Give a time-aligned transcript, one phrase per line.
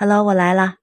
[0.00, 0.76] Hello，我来了。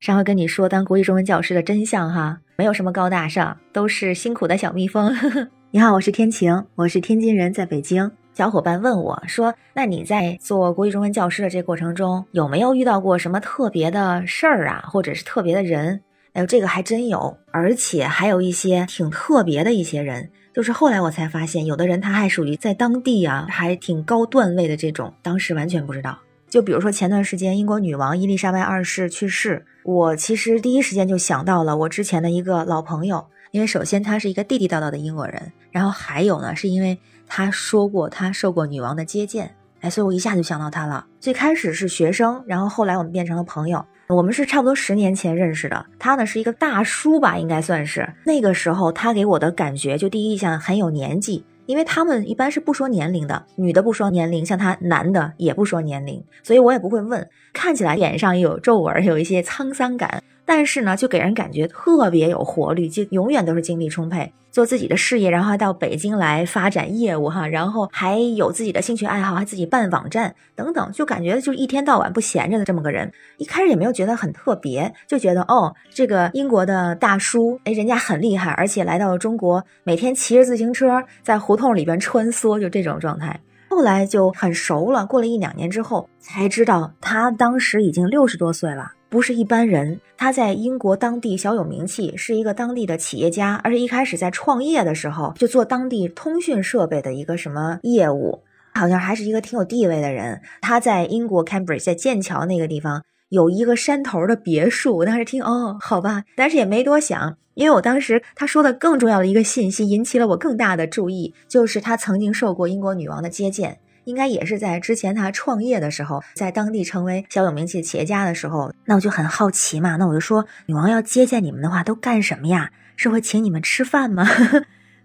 [0.00, 5.14] 上回跟你说当国际中文教师的真相哈，没有什么高大上，都是辛苦的小蜜蜂。
[5.72, 8.10] 你好，我是天晴，我是天津人，在北京。
[8.32, 16.00] 小伙伴问我说：“那你在做国际中文教师的这过程中，有没有遇到过什么特别的事儿啊，或者是特别的人？”
[16.32, 20.30] 哎呦，这个还真有，而且还有一些挺特别的一些人。
[20.54, 26.18] 就是后来我才发现，有的人他还属于在当地啊，还挺高段位的这种，当时完全不知道。
[26.52, 41.06] 就比如说前段时间英国女王伊丽莎白二世去世，我其实第一时间就想到了我之前的一个老朋友，因为首先他是一个地地道道的英国人，然后还有呢是因为他说过他受过女王的接见，哎，所以我一下就想到他了。
[41.18, 45.86] 最开始是学生，然后后来我们变成了朋友，我们是差不多十年前认识的。
[45.98, 48.06] 他呢是一个大叔吧，应该算是。
[48.26, 51.46] 那个时候他给我的感觉就第一印象很有年纪。
[51.72, 57.26] 因为他们一般是不说年龄的，女的不说年龄，像他男的也不说年龄，所以我也不会问。
[57.54, 60.22] 看起来脸上也有皱纹，有一些沧桑感。
[60.54, 73.10] 但是呢，就给人感觉特别有活力，就永远都是精力充沛，做自己的事业，然后还到北京来发展业务哈，然后还有自己的兴趣爱好，还自己办网站等等，就感觉就一天到晚不闲着的这么个人。
[73.38, 83.40] 一开始也没有觉得很特别，就觉得哦，这个英国的大叔，哎，人家很厉害，而且来到了中国，每天骑着自行车在胡同里边穿梭，就这种状态。
[83.70, 88.92] 后来就很熟了，过了一两年之后，才知道他当时已经六十多岁了。
[89.12, 100.40] 不是一般人，他在英国当地小有名气，是一个当地的企业家，而且一开始在创业的时候就做当地通讯设备的一个什么业务，好像还是一个挺有地位的人。
[100.62, 104.96] 他在英国 Cambridge，在剑桥那个地方有一个山头的别墅。
[104.96, 113.78] 我当时听，哦，好吧，但是也没多想，因为我当时他说的更重要的一个信息引起了我更大的注意，就是他曾经受过英国女王的接见。
[114.04, 122.70] 应该也是在之前他创业的时候，在当地成为小有名气的企业家的时候，那我就很好奇嘛，那我就说，女王要接见你们的话，都干什么呀？
[122.96, 124.26] 是会请你们吃饭吗？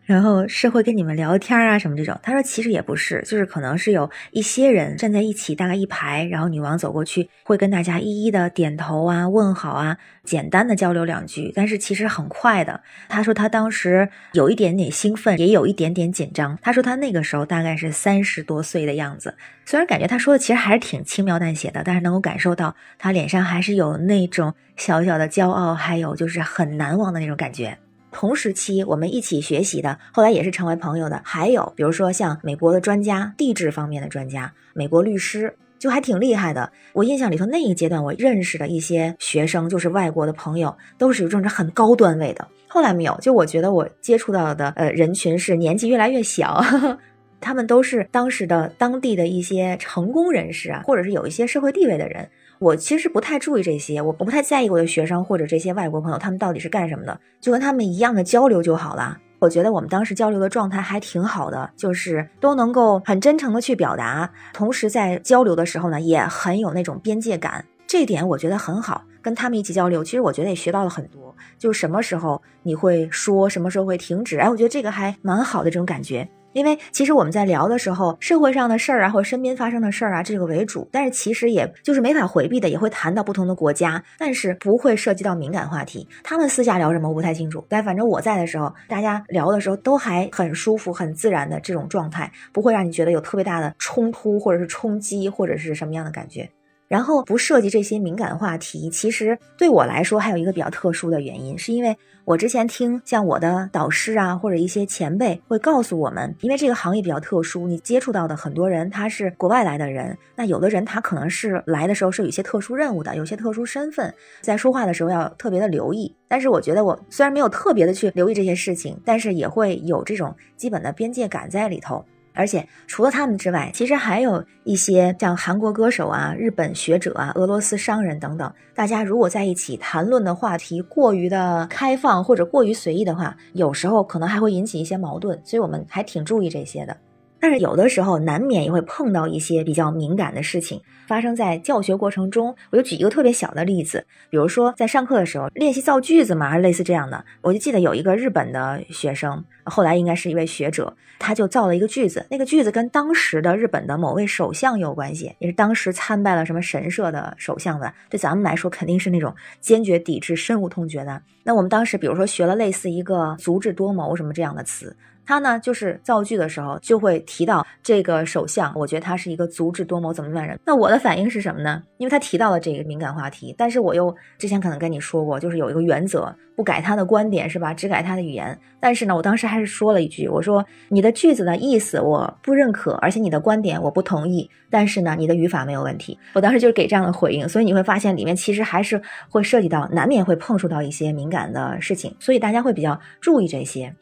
[0.07, 12.79] 然后是会跟你们聊天啊什么这种，他说其实也不是，就是可能是有一些人站在一起，大概一排，然后女王走过去，会跟大家一一的点头啊、问好啊，简单的交流两句，但是其实很快的。
[13.09, 16.57] 他说他当时有一点点兴奋，也有一点点紧张。
[16.61, 19.35] 他说他那个时候大概是三十多岁的样子，
[19.65, 27.77] 虽然感觉他说的其实还是挺轻描淡写的，但是能够感受到他脸上还是有那种小小的骄傲，还有就是很难忘的那种感觉。
[28.17, 36.71] 同时期我们一起学习的，后来也是成为朋友的，还有比如说像美国的专家，地质方面的专家，美国律师就还挺厉害的。
[36.93, 42.47] 我印象里头那一阶段，我认识的一些学生，就是外国的朋友，都是有这种很高段位的。
[42.67, 46.59] 后来没有，就我觉得我接触到的呃人群是年纪越来越小，
[47.39, 52.27] 他们都是当时的当地的一些成功人士啊，或者是有一些社会地位的人。
[52.59, 59.17] 我其实不太注意这些，我不太在意我的学生或者这些外国朋友他们到底是干什么的，就跟他们一样的交流就好了。
[59.39, 69.03] 我觉得我们当时交流的状态还挺好的，就是都能够很真诚的去表达，同时在交流的时候呢，也很有那种边界感，这点我觉得很好。
[69.21, 76.27] 跟他们一起交流，其实我觉得也学到了很多，就什么时候你会说，什么时候会停止，哎，我觉得这个还蛮好的这种感觉。
[76.53, 80.87] 因为其实我们在聊的时候，社会上的事儿啊，或者身边发生的事儿啊，这个为主。
[80.91, 86.07] 但是其实也就是没法回避的，也会谈到不同的国家，但是不会涉及到敏感话题。
[86.23, 96.49] 他们私下聊什么我不太清楚，但反正我在的时候，大家聊的时候都还很舒服、很自然的这种状态，不会让你觉得有特别大的冲突，或者是冲击，或者是什么样的感觉。
[96.87, 116.15] 然后不涉及这些敏感话题，其实对我来说还有一个比较特殊的原因，是因为我之前听像我的导师啊，或者一些前辈会告诉我们，因为这个行业比较特殊，你接触到的很多人他是国外来的人，那有的人他可能是来的时候是有一些特殊任务的，有些特殊身份，在说话的时候要特别的留意。
[116.29, 122.05] 但是我觉得我虽然没有特别的去留意这些事情，但是也会有这种基本的边界感在里头。
[122.37, 128.53] 而且除了他们之外，其实还有一些像韩国歌手啊、日本学者啊、俄罗斯商人等等。
[128.75, 135.41] 大家如果在一起谈论的话题过于的开放或者过于随意的话，有时候可能还会引起一些矛盾。
[135.43, 136.95] 所以我们还挺注意这些的。
[137.39, 142.55] 但是有的时候难免也会碰到一些比较敏感的事情发生在教学过程中。
[142.71, 147.23] 我就举一个特别小的例子，比如说在上课的时候练习造句子嘛，类似这样的。
[147.41, 157.93] 我就记得有一个日本的学生，后来应该是一位学者，他就造了一个句子，那个句子跟当时的日本的某位首相有关系，也是当时参拜了什么神社的首相的。
[158.09, 161.21] 对咱们来说肯定是那种坚决抵制、深恶痛绝的。
[161.43, 164.95] 那我们当时比如说学了类似一个足智多谋什么这样的词。
[165.27, 170.57] 他呢，就是造句的时候就会提到这个首相，我觉得他是一个足智多谋、怎么怎么人。
[170.65, 171.83] 那我的反应是什么呢？
[171.97, 177.73] 因为他提到了这个敏感话题，但是我又之前可能跟你说过，就是有一个原则，不改他的观点，是吧？
[177.73, 178.57] 只改他的语言。
[178.79, 184.49] 但是呢，我当时还是说了一句，我说你的句子的意思我不认可，而且你的观点我不同意。
[184.69, 186.17] 但是呢，你的语法没有问题。
[186.33, 193.93] 我当时就是给这样的回应，所以你会发现里面其实还是会涉及到，难免会碰触到一些敏感的事情，所以大家会比较注意这些。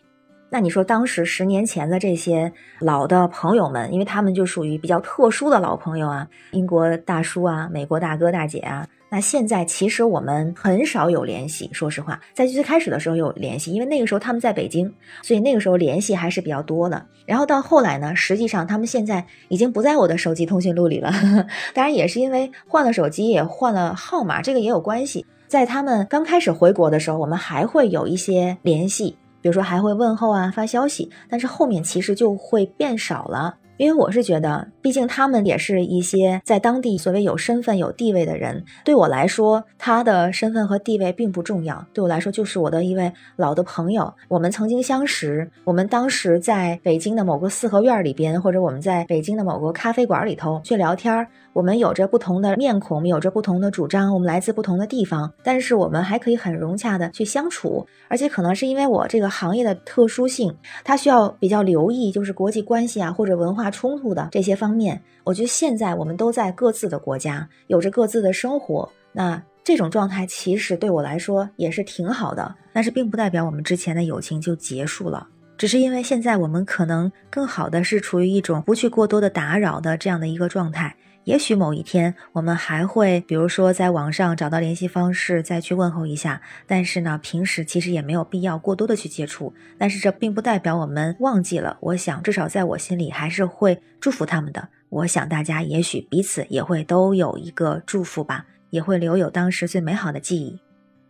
[0.56, 2.50] 那你说当时十年前的这些
[2.80, 8.88] 老的朋友们，因为他们就属于比较特殊的老朋友啊，英国大叔啊，美国大哥大姐啊。
[9.10, 14.90] 那现在其实我们很少有联系，说实话，在最开始的时候有联系，因为那个时候他们在北京，
[15.22, 17.06] 所以那个时候联系还是比较多的。
[17.25, 21.12] 然后到后来呢，实际上他们现在已经不在我的手机通讯录里了，
[21.75, 25.25] 当然也是因为换了手机，也换了号码，这个也有关系。
[25.50, 29.18] 在他们刚开始回国的时候，我们还会有一些联系。
[29.45, 51.28] 比如说还会问候啊发消息，但是后面其实就会变少了，因为我是觉得，毕竟他们也是一些在当地所谓有身份有地位的人，对我来说，他的身份和地位并不重要，对我来说就是我的一位老的朋友，我们曾经相识，我们当时在北京的某个四合院里边，或者我们在北京的某个咖啡馆里头去聊天。
[51.54, 57.88] 我们有着不同的面孔，有着不同的主张，我们来自不同的地方，但是我们还可以很融洽的去相处。
[58.10, 65.01] 而且可能是因为我这个行业的特殊性，它需要比较留意，就是国际关系啊或者文化化冲突的这些方面。
[65.23, 72.56] 我觉得现在我们都在各自的国家，有着各自的生活，那这种状态其实对我来说也是挺好的。
[72.71, 75.27] 但是并不代表我们之前的友情就结束了，
[75.57, 80.95] 只是因为现在我们可能更好的是处于一种不去过多的打扰的这样的一个状态。
[81.25, 86.39] 也许某一天我们还会，比如说在网上找到联系方式，再去问候一下。
[86.68, 89.51] 但是呢，平时其实也没有必要过多的去接触。
[89.80, 91.77] 但是这并不代表我们忘记了。
[91.81, 94.69] 我想，至少在我心里还是会祝福他们的。
[94.89, 100.60] 我想大家也许彼此也会都有一个祝福吧，也会留有当时最美好的记忆。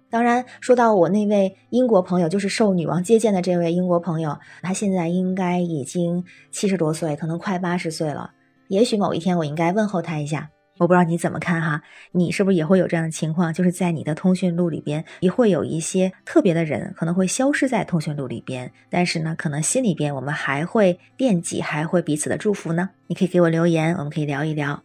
[0.09, 8.31] 当然，说到我那位英国朋友，就是受女王接见的这位英国朋友，他现在应该已经七十多岁，可能快八十岁了。
[8.67, 11.81] 也许某一天我应该问候他一下，我不知道你怎么看哈？
[12.11, 13.53] 你是不是也会有这样的情况？
[13.53, 22.89] 就是在你的通讯录里边，也会有一些特别的人可能会消失在通讯录里边，但是呢，可能心里边我们还会惦记，还会彼此的祝福呢。
[23.07, 24.81] 你可以给我留言，我们可以聊一聊。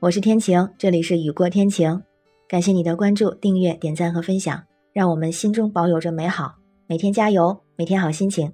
[0.00, 2.02] 我是天晴，这里是雨过天晴，
[2.48, 4.62] 感谢你的关注、订阅、点赞和分享，
[4.92, 6.54] 让我们心中保有着美好，
[6.86, 8.52] 每天加油，每天好心情，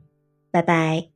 [0.51, 1.12] 拜拜。